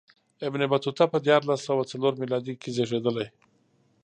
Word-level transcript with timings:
ابن 0.47 0.61
بطوطه 0.71 1.03
په 1.11 1.17
دیارلس 1.25 1.59
سوه 1.67 1.83
څلور 1.91 2.13
میلادي 2.21 2.53
کې 2.61 2.69
زېږېدلی. 2.75 3.27